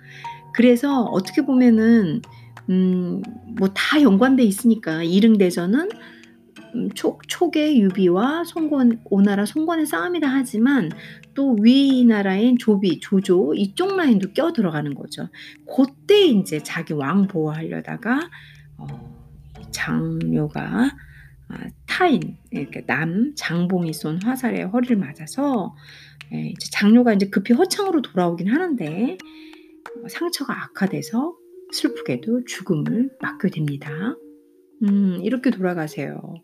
[0.55, 2.23] 그래서 어떻게 보면은
[2.71, 3.23] 음
[3.59, 5.89] 뭐 다 연관돼 있으니까 이릉대전은
[6.75, 10.91] 음, 초, 초계 유비와 송권 오나라 송권의 싸움이라 하지만
[11.35, 15.29] 또 위나라인 조비, 조조 이쪽 라인도 껴 들어가는 거죠.
[15.67, 18.31] 그때 이제 자기 왕 보호하려다가
[18.79, 18.87] 어,
[19.71, 20.91] 장료가
[21.49, 25.75] 아, 타인 이렇게 남 장봉이 쏜 화살에 허리를 맞아서
[26.33, 29.19] 예, 이제 장료가 이제 급히 허창으로 돌아오긴 하는데
[30.03, 31.37] 어, 상처가 악화돼서
[31.73, 34.17] 슬프게도 죽음을 맞게 됩니다.
[34.83, 36.35] 음, 이렇게 돌아가세요.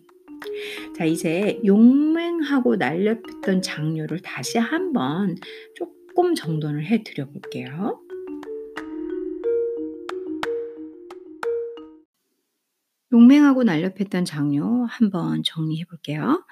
[0.97, 5.37] 자, 이제 용맹하고 날렵했던 장류를 다시 한번
[5.75, 8.01] 조금 정돈을 해 드려 볼게요.
[13.13, 16.45] 용맹하고 날렵했던 장료 한번 정리해 볼게요.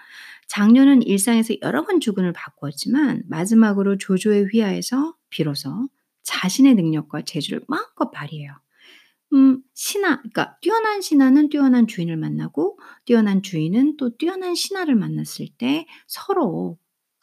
[0.49, 5.89] 장료는 일상에서 여러 번 죽음을 바꾸었지만 마지막으로 조조의 휘하에서 비로소
[6.23, 8.53] 자신의 능력과 재주를 마음껏 발휘해요.
[9.33, 15.87] 음 신하 그러니까 뛰어난 신하는 뛰어난 주인을 만나고 뛰어난 주인은 또 뛰어난 신하를 만났을 때
[16.07, 16.79] 서로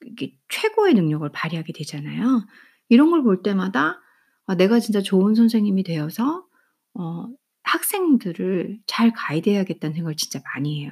[0.06, 2.46] 이게 최고의 능력을 발휘하게 되잖아요.
[2.90, 4.02] 이런 걸 볼 때마다
[4.46, 6.46] 아 내가 진짜 좋은 선생님이 되어서
[6.96, 7.28] 어
[7.64, 10.92] 학생들을 잘 가이드해야겠다는 생각을 진짜 많이 해요.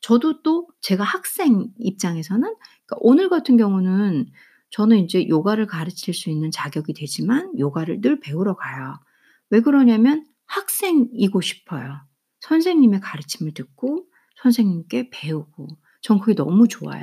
[0.00, 4.26] 저도 또 제가 학생 입장에서는 그러니까 오늘 같은 경우는
[4.70, 8.94] 저는 인제 요가를 가르칠 수 있는 자격이 되지만 요가를 늘 배우러 가요.
[9.50, 12.00] 왜 그러냐면 학생이고 싶어요.
[12.40, 14.06] 선생님의 가르침을 듣고
[14.42, 15.68] 선생님께 배우고
[16.02, 17.02] 전 그게 너무 좋아요.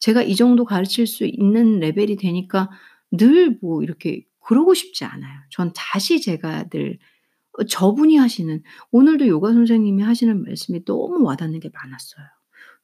[0.00, 2.70] 제가 이 정도 가르칠 수 있는 레벨이 되니까
[3.12, 5.40] 늘 뭐 이렇게 그러고 싶지 않아요.
[5.50, 6.94] 전 다시 제가 늘어
[7.68, 12.26] 저분이 하시는 오늘도 요가 선생님이 하시는 말씀이 너무 와닿는 게 많았어요.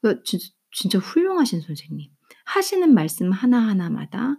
[0.00, 0.40] 그러니까 진
[0.72, 2.10] 진짜 훌륭하신 선생님.
[2.46, 4.36] 하시는 말씀 하나하나마다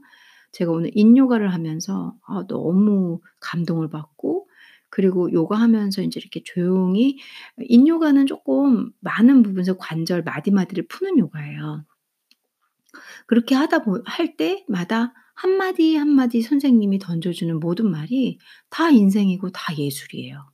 [0.52, 4.48] 제가 오늘 인요가를 하면서 아 너무 감동을 받고
[4.94, 7.18] 그리고 요가 하면서 인제 이렇게 조용히
[7.60, 11.84] 인요가는 쪼끔 많은 부분에서 관절 마디마디를 푸는 요가예요.
[13.28, 18.38] 그렇게 하다 보 할 때마다 한마디 한마디 선생님이 던져주는 모든 말이
[18.70, 20.46] 다 인생이고 다 예술이에요.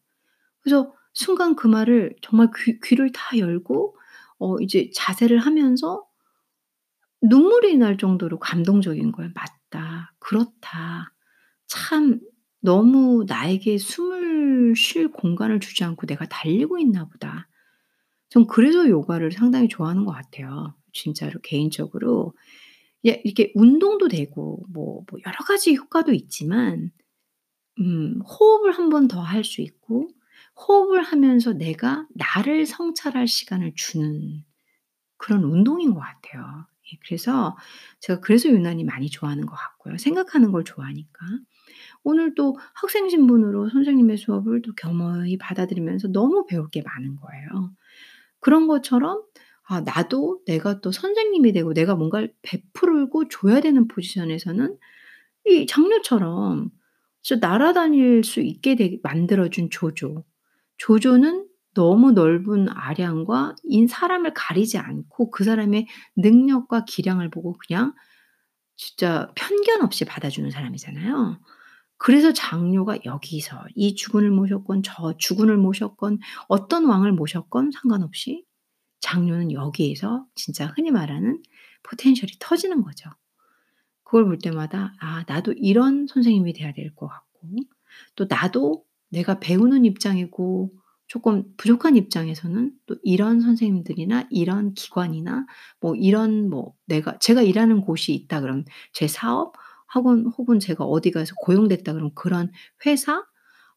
[0.62, 3.98] 그래서 순간 그 말을 정말 귀 귀를 다 열고
[4.40, 6.04] 어 이제 자세를 하면서
[7.22, 9.32] 눈물이 날 정도로 감동적인 거예요.
[9.36, 10.14] '맞다.
[10.20, 11.14] 그렇다.
[11.68, 12.20] 참
[12.62, 17.48] 너무 나에게 숨을 쉴 공간을 주지 않고 내가 달리고 있나 보다.
[18.30, 20.76] 전 그래서 요가를 상당히 좋아하는 것 같아요.
[20.94, 22.34] 진짜로 개인적으로
[23.08, 26.92] 예 이렇게 운동도 되고 뭐 뭐 여러 가지 효과도 있지만
[27.80, 30.10] 음 호흡을 한 번 더 할 수 있고
[30.68, 34.44] 호흡을 하면서 내가 나를 성찰할 시간을 주는
[35.18, 36.68] 그런 운동인 것 같아요.
[36.94, 37.58] 예 그래서
[38.02, 39.98] 제가 그래서 유난히 많이 좋아하는 것 같고요.
[39.98, 41.26] 생각하는 걸 좋아하니까.
[42.04, 47.72] 오늘 또 학생 신분으로 선생님의 수업을 또 겸허히 받아들이면서 너무 배울 게 많은 거예요.
[48.40, 49.24] 그런 것처럼
[49.68, 54.78] 아 나도 내가 또 선생님이 되고 내가 뭔가를 베풀고 줘야 되는 포지션에서는
[55.46, 56.70] 이 장녀처럼
[57.22, 60.24] 진짜 날아다닐 수 있게 되게 만들어 준 조조.
[60.78, 67.94] 조조는 너무 넓은 아량과 인 사람을 가리지 않고 그 사람의 능력과 기량을 보고 그냥
[68.76, 71.40] 진짜 편견 없이 받아주는 사람이잖아요.
[72.00, 78.46] 그래서 장녀가 여기서 이 주군을 모셨건 저 주군을 모셨건 어떤 왕을 모셨건 상관없이
[79.02, 81.44] 장녀는 여기에서 진짜 흔히 말하는
[81.84, 83.10] 포텐셜이 터지는 거죠.
[84.04, 87.48] 그걸 볼 때마다 '아 나도 이런 선생님이 돼야 될 것 같고
[88.16, 90.72] 또 나도 내가 배우는 입장이고
[91.08, 95.46] 쪼끔 부족한 입장에서는 또 이런 선생님들이나 이런 기관이나
[95.80, 99.54] 뭐 이런 뭐 내가 제가 일하는 곳이 있다 그러면 제 사업
[99.96, 102.52] 혹은 혹은 제가 어디 가서 고용됐다 그러면 그런
[102.86, 103.24] 회사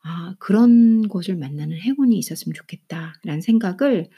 [0.04, 4.08] 아 그런 곳을 만나는 행운이 있었으면 좋겠다.'라는 생각을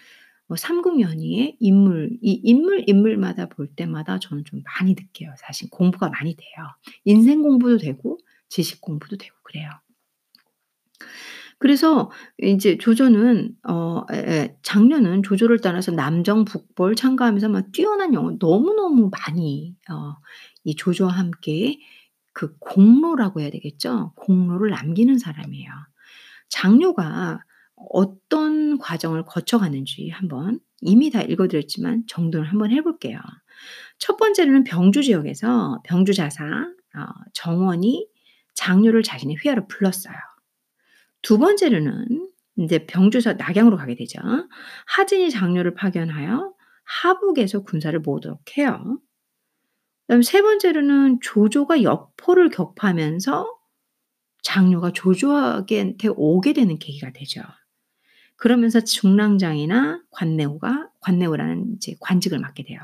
[0.48, 5.34] 뭐 삼국연의의 인물 이 인물, 인물마다 볼 때마다 저는 좀 많이 느껴요.
[5.38, 6.66] 사실 공부가 많이 돼요.
[7.04, 9.70] 인생 공부도 되고 지식 공부도 되고 그래요.
[11.58, 14.02] 그래서 인제 조조는 어
[14.62, 20.14] 장녀는 조조를 따라서 남정 북벌 참가하면서 막 뛰어난 영어 너무너무 많이 어
[20.64, 21.78] 이 조조와 함께
[22.32, 24.12] 그 공로라고 해야 되겠죠?
[24.16, 25.70] 공로를 남기는 사람이에요.
[26.48, 27.40] 장녀가
[27.76, 33.20] 어떤 과정을 거쳐가는지 한번 이미 다 읽어 드렸지만 정돈을 한번 해 볼게요.
[33.98, 38.08] 첫 번째로는 병주 지역에서 병주 자사 어 정원이
[38.54, 40.14] 장녀를 자신의 휘하로 불렀어요.
[41.22, 44.20] 두 번째로는 인제 병주에서 낙양으로 가게 되죠.
[44.86, 46.52] 하진이 장녀를 파견하여
[46.84, 48.98] 하북에서 군사를 모으도록 해요.
[50.06, 53.46] 그다음에 세 번째로는 조조가 여포를 격파하면서
[54.42, 57.42] 장녀가 조조에게 오게 되는 계기가 되죠.
[58.36, 62.80] 그러면서 중랑장이나 관내후가 관내후라는 이제 관직을 맡게 돼요.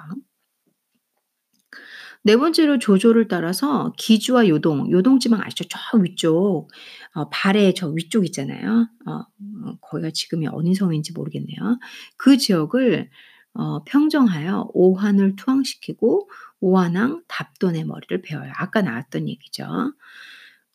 [2.22, 5.64] 네 번째로 조조를 따라서 기주와 요동, 요동 지방 아시죠?
[5.70, 6.68] 저 위쪽
[7.14, 8.88] 어 발해 저 위쪽 있잖아요.
[9.06, 11.78] 어어 거기가 지금이 어느 성인지 모르겠네요.
[12.16, 13.10] 그 지역을
[13.54, 16.30] 어 평정하여 오한을 투항시키고
[16.60, 18.52] 오한왕 답돈의 머리를 베어요.
[18.56, 19.66] 아까 나왔던 얘기죠.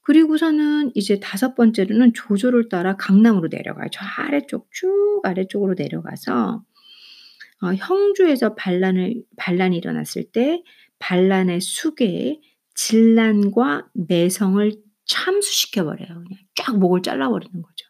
[0.01, 3.87] 그리고서는 이제 다섯 번째로는 조조를 따라 강남으로 내려가요.
[3.91, 6.63] 저 아래쪽 쭉 아래쪽으로 내려가서
[7.61, 10.61] 어 형주에서 반란을 반란이 일어났을 때
[10.99, 12.39] 반란의 수계에
[12.75, 14.71] 진란과 매성을
[15.05, 16.07] 참수시켜 버려요.
[16.07, 17.87] 그냥 쫙 목을 잘라 버리는 거죠.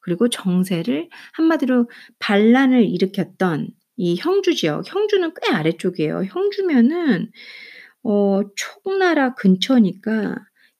[0.00, 6.24] 그리고 정세를 한마디로 반란을 일으켰던 이 형주 지역, 형주는 꽤 아래쪽이에요.
[6.26, 7.30] 형주면은
[8.04, 10.36] 어 총나라 근처니까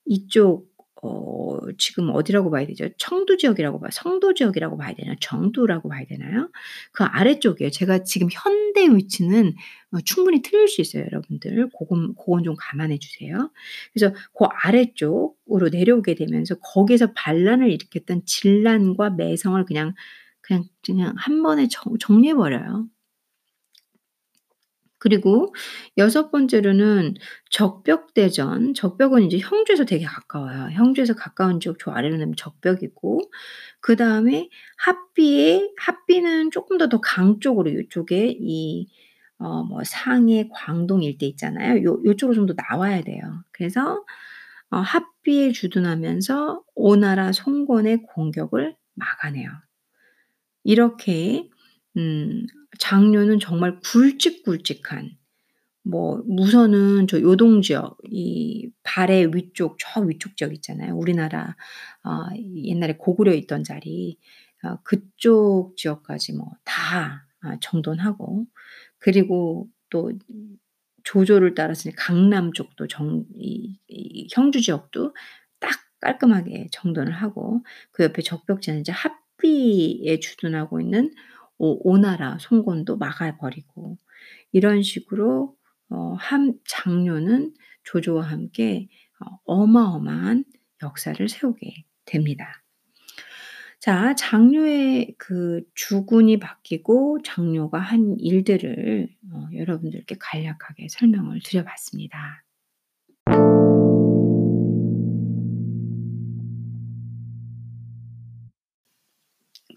[0.06, 0.68] 이쪽
[1.02, 2.88] 어 지금 어디라고 봐야 되죠?
[2.98, 3.90] 청두 지역이라고 봐요.
[3.92, 5.16] 성도 지역이라고 봐야 되나요?
[5.20, 6.48] 정두라고 봐야 되나요?
[6.92, 7.70] 그 아래쪽이에요.
[7.70, 9.54] 제가 지금 현대 위치는
[9.92, 11.70] 어 충분히 틀릴 수 있어요, 여러분들.
[11.72, 13.50] 고건 고건 좀 감안해 주세요.
[13.92, 19.94] 그래서 고 아래쪽으로 내려오게 되면서 거기에서 반란을 일으켰던 진란과 매성을 그냥
[20.40, 22.88] 그냥 그냥 한 번에 정 정리해 버려요.
[24.98, 25.54] 그리고
[25.98, 27.14] 여섯 번째로는
[27.50, 28.74] 적벽대전.
[28.74, 30.70] 적벽은 이제 형주에서 되게 가까워요.
[30.72, 33.20] 형주에서 가까운 지역 저 아래로 내면 적벽이고
[33.80, 38.88] 그 다음에 합비에 합비는 쪼끔 더더 강 쪽으로 요쪽에 이
[39.40, 41.82] 어 뭐 상해, 광동 일대 있잖아요.
[41.84, 43.22] 요 요쪽으로 좀 더 나와야 돼요.
[43.52, 44.04] 그래서
[44.70, 49.50] 어 합비에 주둔하면서 오나라 송건의 공격을 막아내요.
[50.64, 51.48] 이렇게
[51.96, 52.46] 음
[52.78, 55.16] 장녀는 정말 굵직굵직한
[55.84, 60.96] 뭐 우선은 저 요동 지역 이 발해 위쪽 저 위쪽 지역 있잖아요.
[60.96, 61.56] 우리나라
[62.04, 62.26] 어
[62.56, 64.18] 옛날에 고구려 있던 자리
[64.64, 68.46] 어 그쪽 지역까지 뭐다 아 정돈하고
[68.98, 70.12] 그리고 또
[71.04, 75.14] 조조를 따라서 강남 쪽도 정 이 이 형주 지역도
[75.60, 81.12] 딱 깔끔하게 정돈을 하고 그 옆에 적벽지는 이제 합비에 주둔하고 있는
[81.58, 83.98] 오 오나라 송건도 막아 버리고
[84.52, 85.56] 이런 식으로
[85.90, 88.88] 어 한 장녀는 조조와 함께
[89.20, 90.44] 어 어마어마한
[90.82, 92.62] 역사를 세우게 됩니다.
[93.80, 102.44] 자 장녀의 그 주군이 바뀌고 장녀가 한 일들을 어 여러분들께 간략하게 설명을 드려 봤습니다.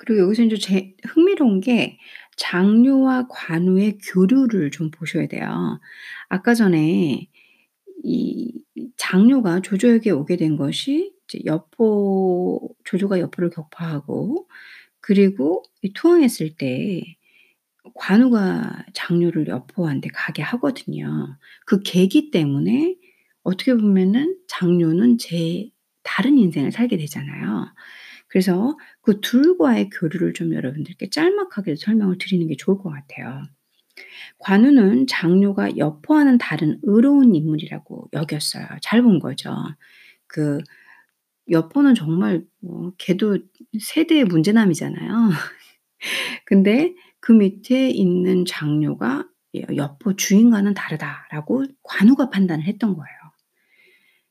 [0.02, 2.00] 그리고 여기서 인제 제 흥미로운 게
[2.36, 5.80] 장녀와 관우의 교류를 좀 보셔야 돼요.
[6.28, 7.28] 아까 전에
[8.04, 8.52] 이
[8.98, 14.48] 장녀가 조조에게 오게 된 것이 이제 여포 조조가 여포를 격파하고
[15.02, 17.04] 그리고 이 투항했을 때
[17.94, 21.38] 관우가 장녀를 여포한테 가게 하거든요.
[21.68, 22.96] 그 계기 때문에
[23.44, 25.70] 어떻게 보면은 장녀는 제
[26.02, 27.68] 다른 인생을 살게 되잖아요.
[28.32, 33.44] 그래서 그 둘과의 교류를 좀 여러분들께 짤막하게 설명을 드리는 게 좋을 것 같아요.
[34.40, 38.66] 관우는 장녀가 여포와는 다른 의로운 인물이라고 여겼어요.
[38.82, 39.54] 잘 본 거죠.
[40.28, 40.60] 그
[41.50, 43.40] 여포는 정말 뭐 걔도
[43.80, 45.32] 세대의 문제남이잖아요.
[46.46, 53.18] 근데 그 밑에 있는 장녀가 여 여포 주인과는 다르다라고 관우가 판단을 했던 거예요.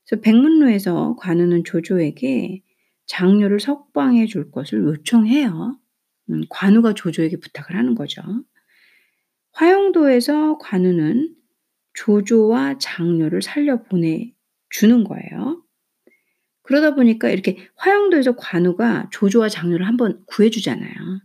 [0.05, 2.61] 그래서 백문로에서 관우는 조조에게
[3.07, 5.77] 장녀를 석방해 줄 것을 요청해요.
[6.29, 8.21] 음 관우가 조조에게 부탁을 하는 거죠.
[9.53, 11.35] 화영도에서 관우는
[11.93, 14.33] 조조와 장녀를 살려 보내
[14.69, 15.63] 주는 거예요.
[16.63, 21.21] 그러다 보니까 이렇게 화영도에서 관우가 조조와 장녀를 한번 구해 주잖아요.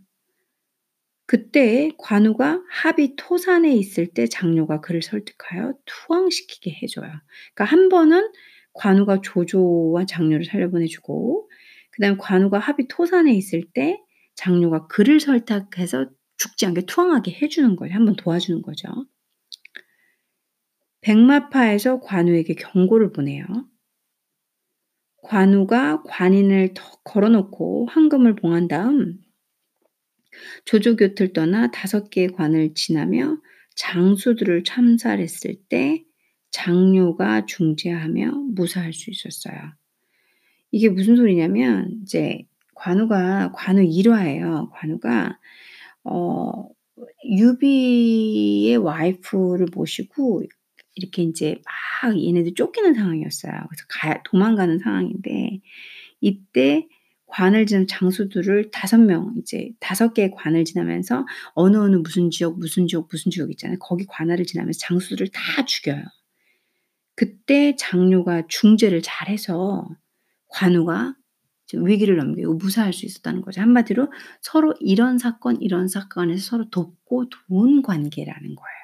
[1.25, 7.11] 그때 관우가 합이 토산에 있을 때 장녀가 그를 설득하여 투항시키게 해 줘요.
[7.53, 8.31] 그러니까 한 번은
[8.73, 11.46] 관우가 조조와 장녀를 살려보내 주고
[11.97, 13.99] 그다음에 관우가 합이 토산에 있을 때
[14.35, 17.95] 장녀가 그를 설득해서 죽지 않게 투항하게 해 주는 거예요.
[17.95, 18.87] 한번 도와주는 거죠.
[21.01, 23.45] 백마파에서 관우에게 경고를 보내요.
[25.23, 29.17] 관우가 관인을 더 걸어 놓고 황금을 봉한 다음
[30.65, 33.37] 조조 곁을 떠나 다섯 개의 관을 지나며
[33.75, 36.03] 장수들을 참살했을 때
[36.51, 39.73] 장녀가 중재하며 무사할 수 있었어요.
[40.71, 42.43] 이게 무슨 소리냐면 이제
[42.75, 44.69] 관우가 관우 일화예요.
[44.73, 45.39] 관우가
[46.05, 46.67] 어
[47.25, 50.43] 유비의 와이프를 모시고
[50.95, 51.61] 이렇게 인제
[52.03, 53.53] 막 얘네들 쫓기는 상황이었어요.
[53.53, 55.61] 그래서 가 도망가는 상황인데
[56.21, 56.87] 이때
[57.27, 61.25] 관을 지난 장수들을 5명 이제 5 개의 관을 지나면서
[61.55, 63.77] 어느 어느 무슨 지역, 무슨 지역, 무슨 지역 있잖아요.
[63.79, 66.03] 거기 관할을 지나면서 장수들을 다 죽여요.
[67.15, 69.87] 그때 장녀가 중재를 잘해서
[70.49, 71.15] 관우가
[71.65, 73.61] 좀 위기를 넘기고 무사할 수 있었다는 거죠.
[73.61, 78.77] 한마디로 서로 이런 사건, 이런 사건에서 서로 돕고 도운 관계라는 거예요.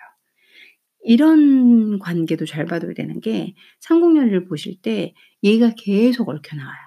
[1.06, 6.78] 이런 관계도 잘 봐둬야 되는 게 삼국연의를 보실 때 얘가 계속 얽혀 나와요.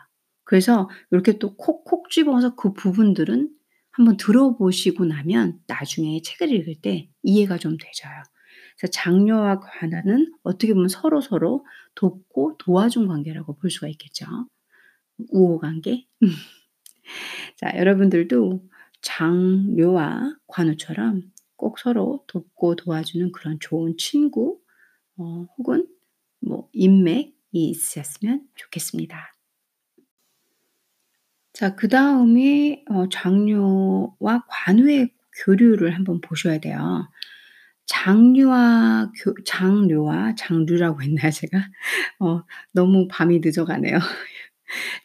[0.45, 3.51] 그래서 요렇게 또 콕콕 집어서 그 부분들은
[3.91, 8.23] 한번 들어보시고 나면 나중에 책을 읽을 때 이해가 좀 되져요.
[8.79, 14.27] 그래서 장녀와 관아는 어떻게 보면 서로 서로 돕고 도와준 관계라고 볼 수가 있겠죠.
[15.31, 16.07] 우호 관계.
[17.57, 18.63] 자, 여러분들도
[19.03, 21.23] 장녀와 관우처럼
[21.57, 24.61] 꼭 서로 돕고 도와주는 그런 좋은 친구
[25.19, 25.89] 어 혹은
[26.41, 29.33] 뭐 인맥이 있으셨으면 좋겠습니다.
[31.53, 35.13] 자 그 다음에 어 장녀와 관우의
[35.45, 37.09] 교류를 한번 보셔야 돼요.
[37.87, 41.59] 장류와 교 장료와 장류라고 했나요 제가?
[42.21, 43.99] 어 너무 밤이 늦어 가네요.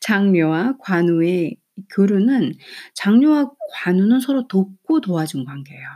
[0.02, 1.58] 장녀와 관우의
[1.89, 2.54] 교류는
[2.95, 5.88] 장녀와 관우는 서로 돕고 도와준 관계예요.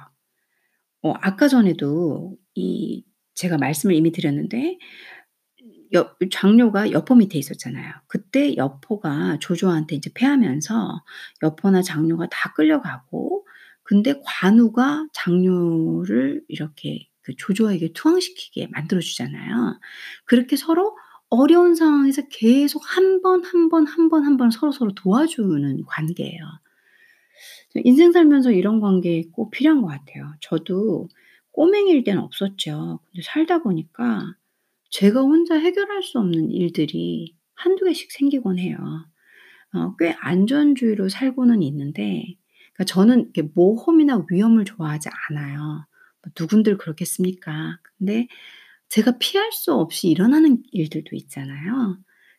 [1.03, 3.03] 어 아까 전에도 이
[3.35, 4.77] 제가 말씀을 이미 드렸는데
[5.93, 7.93] 여 장녀가 여포 밑에 있었잖아요.
[8.07, 11.03] 그때 여포가 조조한테 이제 패하면서
[11.43, 13.45] 여포나 장녀가 다 끌려가고
[13.83, 19.79] 근데 관우가 장녀를 이렇게 그 조조에게 투항시키게 만들어 주잖아요.
[20.25, 20.95] 그렇게 서로
[21.29, 26.39] 어려운 상황에서 계속 한 번, 한 번, 한 번, 한 번 서로서로 도와주는 관계예요.
[27.83, 30.33] 인생 살면서 이런 관계 꼭 필요한 것 같아요.
[30.41, 31.09] 저도
[31.51, 32.99] 꼬맹이일 때는 없었죠.
[33.11, 34.35] 근데 살다 보니까
[34.89, 38.77] 제가 혼자 해결할 수 없는 일들이 한두 개씩 생기곤 해요.
[39.73, 42.25] 어 꽤 안전주의로 살고는 있는데
[42.73, 45.85] 그러니까 저는 모험이나 위험을 좋아하지 않아요.
[46.23, 47.79] 뭐 누군들 그렇겠습니까?
[47.97, 48.27] 근데
[48.95, 51.97] 제가 피할 수 없이 일어나는 일들도 있잖아요.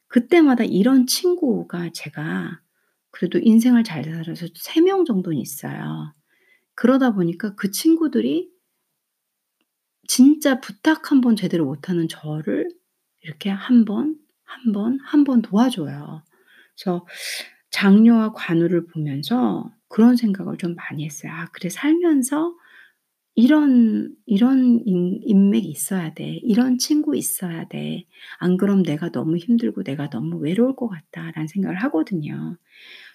[0.09, 2.61] 그때마다 이런 친구가 제가
[3.11, 6.13] 그래도 인생을 잘 살아서 3명 정도는 있어요.
[6.75, 8.51] 그러다 보니까 그 친구들이
[10.09, 12.69] 진짜 부탁 한 번 제대로 못하는 저를
[13.23, 16.23] 이렇게 한 번, 한 번, 한 번 도와줘요.
[16.77, 17.07] 그래서
[17.71, 21.33] 장녀와 관우를 보면서 그런 생각을 좀 많이 했어요.
[21.33, 22.55] '아 그래 살면서
[23.37, 26.41] 이런 이런 인 인맥이 있어야 돼.
[26.43, 28.07] 이런 친구 있어야 돼.
[28.39, 32.57] 안 그럼 내가 너무 힘들고 내가 너무 외로울 것 같다.'라는 생각을 하거든요.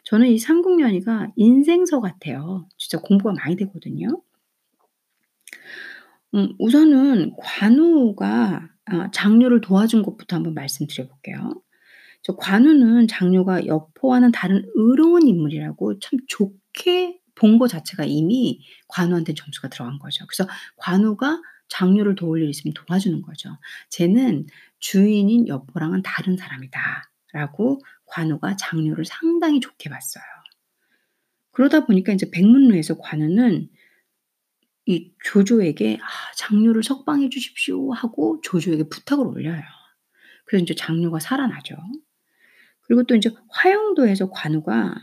[0.06, 2.68] 저는 이 삼국연의가 인생서 같아요.
[2.78, 4.22] 진짜 공부가 많이 되거든요.
[6.36, 11.62] 음 우선은 관우가 아 장녀를 도와준 것부터 한번 말씀드려 볼게요.
[12.24, 20.00] 저 관우는 장녀가 여포와는 다른 의로운 인물이라고 참 좋게 본거 자체가 이미 관우한테 점수가 들어간
[20.00, 20.26] 거죠.
[20.28, 23.58] 그래서 관우가 장녀를 도울 일 있으면 도와주는 거죠.
[23.90, 24.48] 쟤는
[24.80, 30.24] 주인인 여포랑은 다른 사람이다 라고 관우가 장녀를 상당히 좋게 봤어요.
[31.52, 33.70] 그러다 보니까 인제 백문로에서 관우는
[34.88, 36.08] 이 조조에게 "아
[36.38, 39.62] 장녀를 석방해 주십시오." 하고 조조에게 부탁을 올려요.
[40.46, 41.76] 그래서 인제 장녀가 살아나죠.
[42.82, 44.96] 그리고 또 인제 화영도에서 관우가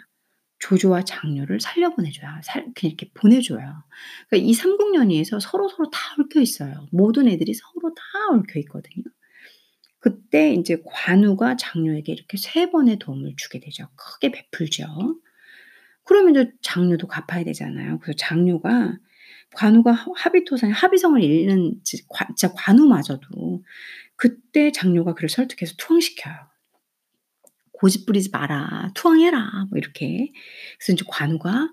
[0.60, 2.30] 조조와 장녀를 살려보내 줘요.
[2.42, 3.84] 살 이렇게 보내 줘요.
[4.28, 6.86] 그러니까 이 삼국연의에서 서로 서로 다 얽혀 있어요.
[6.92, 8.02] 모든 애들이 서로 다
[8.32, 9.04] 얽혀 있거든요.
[10.00, 13.88] 그때 인제 관우가 장녀에게 이렇게 세 번의 도움을 주게 되죠.
[13.96, 14.86] 크게 베풀죠.
[16.04, 17.98] 그러면 이제 장녀도 갚아야 되잖아요.
[18.00, 18.98] 그래서 장녀가
[19.54, 23.64] 관우가 하 합의토산 합의성을 잃는 진짜 관우마저도
[24.16, 26.34] 그때 장녀가 그를 설득해서 투항시켜요."
[27.78, 28.92] 고집 부리지 마라.
[28.94, 30.32] 투항해라." 뭐 이렇게.
[30.78, 31.70] 그래서 인제 관우가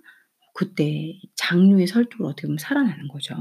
[0.56, 3.36] 그때 장녀의 설득으로 어떻게 보면 살아나는 거죠.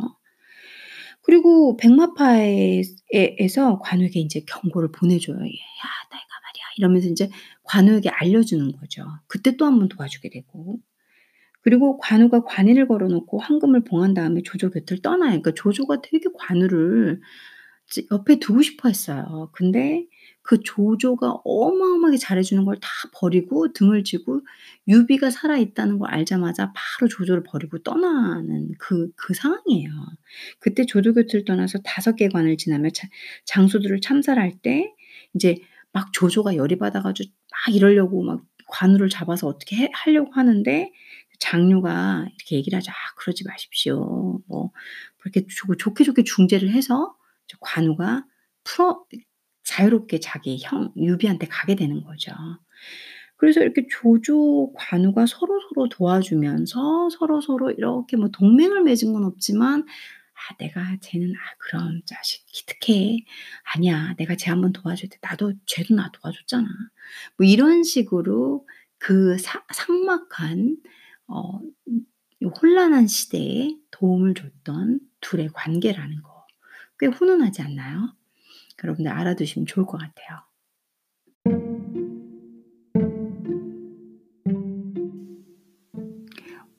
[1.23, 2.83] 그리고 백마파에
[3.15, 5.37] 에 에서 관우에게 인제 경고를 보내줘요.
[5.39, 7.31] "야 내가 말이야." 이러면서 인제
[7.65, 9.05] 관우에게 알려주는 거죠.
[9.27, 10.79] 그때 또 한 번 도와주게 되고.
[11.63, 15.31] 그리고 관우가 관의를 걸어 놓고 황금을 봉한 다음에 조조 곁을 떠나요.
[15.43, 17.21] 그러니까 조조가 되게 관우를
[17.91, 19.51] 지 옆에 두고 싶어 했어요.
[19.55, 20.07] 근데
[20.45, 24.43] 그 조조가 어마어마하게 잘해 주는 걸 다 버리고 등을 지고
[24.89, 29.91] 유비가 살아 있다는 걸 알자마자 바로 조조를 버리고 떠나는 그 그 상황이에요.
[30.61, 33.09] 그때 조조 곁을 떠나서 5개 관을 지나며 자
[33.47, 34.93] 장수들을 참살할 때
[35.35, 35.57] 인제
[35.93, 37.31] 막 조조가 열이 받아 가지고
[37.67, 40.91] 막 이러려고 막 관우를 잡아서 어떻게 해 하려고 하는데
[41.39, 42.91] 장녀가 이렇게 얘기를 하죠.
[42.93, 44.71] "아 그러지 마십시오." 뭐
[45.19, 47.15] 그렇게 좋 좋게 좋게 중재를 해서
[47.49, 48.25] 이제 관우가
[48.65, 49.05] 풀어
[49.65, 52.33] 자유롭게 자기 형 유비한테 가게 되는 거죠.
[53.37, 60.97] 그래서 이렇게 조조, 관우가 서로서로 도와주면서 서로서로 이렇게 뭐 동맹을 맺은 건 없지만 '아 내가
[61.01, 63.19] 쟤는 아 그런 자식 기특해.
[63.75, 64.15] 아니야.
[64.19, 66.69] 내가 쟤 한번 도와줄 때 나도 쟤도 나 도와줬잖아.'
[67.39, 68.67] 뭐 이런 식으로
[68.99, 70.77] 그 사 삭막한
[71.29, 71.61] 어
[72.63, 76.35] 혼란한 시대에 도움을 줬던 둘의 관계라는 거
[76.99, 78.15] 꽤 훈훈하지 않나요?
[78.85, 80.45] 여러분들 알아두시면 좋을 것 같아요.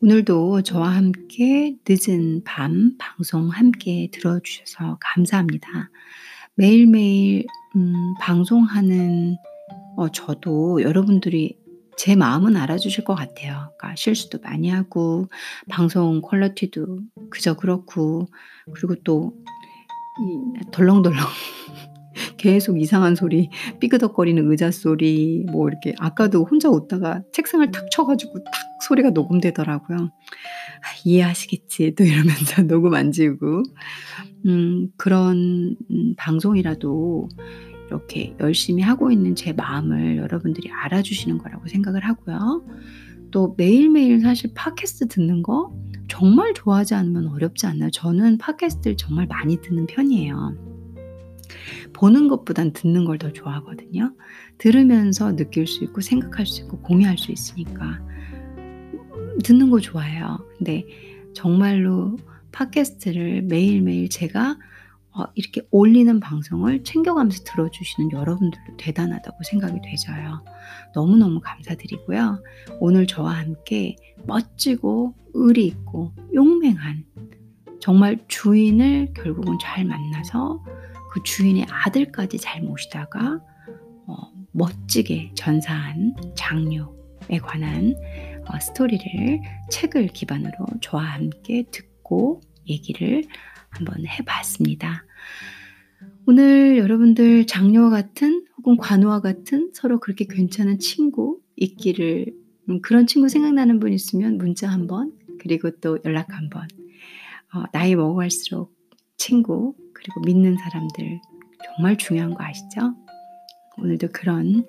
[0.02, 5.90] 오늘도 저와 함께 늦은 밤 방송 함께 들어 주셔서 감사합니다.
[6.54, 9.36] 매일매일 음 방송하는
[9.98, 11.58] 어 저도 여러분들이
[11.98, 13.74] 제 마음은 알아주실 것 같아요.
[13.78, 15.28] 그러니까 실수도 많이 하고
[15.70, 17.00] 방송 퀄리티도
[17.32, 18.28] 그저 그렇고
[18.76, 19.32] 그리고 또이
[20.72, 21.18] 덜렁덜렁
[22.38, 28.44] 계속 이상한 소리, 삐그덕거리는 의자 소리 뭐 이렇게 아까도 혼자 웃다가 책상을 탁 쳐 가지고
[28.44, 28.54] 탁
[28.88, 29.98] 소리가 녹음되더라고요.
[29.98, 33.64] '아 이해하시겠지.' 또 이러면서 녹음 안 지우고.
[34.48, 37.30] 음 그런 음 방송이라도
[37.88, 42.66] 이렇게 열심히 하고 있는 제 마음을 여러분들이 알아주시는 거라고 생각을 하고요.
[43.32, 45.74] 또 매일매일 사실 팟캐스트 듣는 거
[46.08, 47.90] 정말 좋아하지 않으면 어렵지 않나요?
[47.92, 50.75] 저는 팟캐스트를 정말 많이 듣는 편이에요.
[51.96, 54.14] 보는 것보단 듣는 걸 더 좋아하거든요.
[54.58, 58.02] 들으면서 느낄 수 있고 생각할 수 있고 공유할 수 있으니까
[59.44, 60.40] 듣는 거 좋아해요.
[60.58, 60.86] 근데
[61.34, 62.18] 정말로
[62.52, 64.58] 팟캐스트를 매일매일 제가
[65.18, 70.44] 어 이렇게 올리는 방송을 챙겨가면서 들어주시는 여러분들도 대단하다고 생각이 되져요.
[70.94, 72.44] 너무너무 감사드리고요.
[72.82, 77.06] 오늘 저와 함께 멋지고 의리 있고 용맹한
[77.80, 80.62] 정말 주인을 결국은 잘 만나서
[81.16, 83.40] 그 주인의 아들까지 잘 모시다가
[84.06, 84.16] 어
[84.52, 87.96] 멋지게 전사한 장녀에 관한
[88.46, 89.40] 어 스토리를
[89.72, 93.24] 책을 기반으로 저와 함께 듣고 얘기를
[93.70, 95.06] 한번 해 봤습니다.
[96.26, 102.34] 오늘 여러분들 장녀와 같은 혹은 관우와 같은 서로 그렇게 괜찮은 친구 있기를
[102.68, 106.68] 음 그런 친구 생각나는 분 있으면 문자 한번 그리고 또 연락 한번.
[107.54, 108.76] 어 나이 먹어갈수록
[109.16, 109.76] 친구
[110.06, 111.20] 그리고 믿는 사람들
[111.66, 112.94] 정말 중요한 거 아시죠?
[113.78, 114.66] 오늘도 그런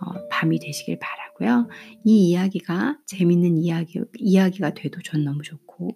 [0.00, 1.68] 어 밤이 되시길 바라고요.
[2.04, 5.90] 이 이야기가 재밌는 이야기, 이야기가 돼도 전 너무 좋고,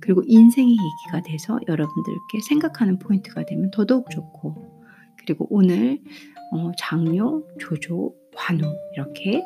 [0.00, 4.82] 그리고 인생의 얘기가 돼서 여러분들께 생각하는 포인트가 되면 더더욱 좋고,
[5.18, 6.00] 그리고 오늘
[6.52, 8.62] 어, 장료, 조조, 관우
[8.94, 9.42] 이렇게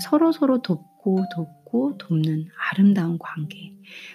[0.00, 3.74] 서로 서로 돕고 돕고 돕는 아름다운 관계.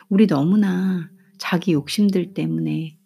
[0.09, 2.97] 우리 너무나 자기 욕심들 때문에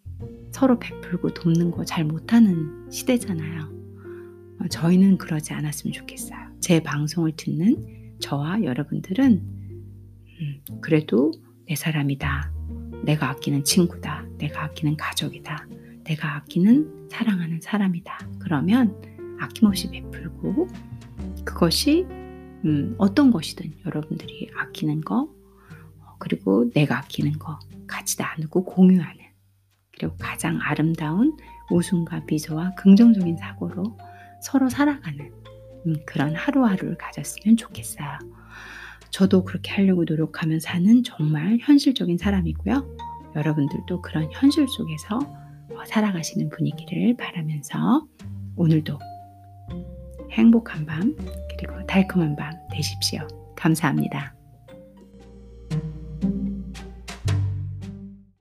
[0.56, 3.68] 서로 베풀고 돕는 거 잘 못하는 시대잖아요.
[4.58, 6.38] 어, 저희는 그러지 않았으면 좋겠어요.
[6.60, 11.30] 제 방송을 듣는 저와 여러분들은 음, 그래도
[11.68, 12.50] 내 사람이다.
[13.04, 14.24] 내가 아끼는 친구다.
[14.38, 15.68] 내가 아끼는 가족이다.
[16.04, 18.18] 내가 아끼는 사랑하는 사람이다.
[18.38, 18.96] 그러면
[19.38, 20.68] 아낌없이 베풀고
[21.44, 22.06] 그것이
[22.64, 25.28] 음, 어떤 것이든 여러분들이 아끼는 거
[26.00, 29.25] 어, 그리고 내가 아끼는 거 같이 나누고 공유하는
[29.98, 31.36] 그리고 가장 아름다운
[31.70, 33.96] 웃음과 미소와 긍정적인 사고로
[34.40, 35.32] 서로 살아가는
[35.86, 38.18] 음, 그런 하루하루를 가졌으면 좋겠어요.
[39.10, 42.96] 저도 그렇게 하려고 노력하면 사는 정말 현실적인 사람이고요.
[43.34, 45.18] 여러분들도 그런 현실 속에서
[45.86, 48.06] 살아가시는 분위기를 바라면서
[48.56, 48.98] 오늘도
[50.32, 51.16] 행복한 밤
[51.58, 53.26] 그리고 달콤한 밤 되십시오.
[53.54, 54.35] 감사합니다.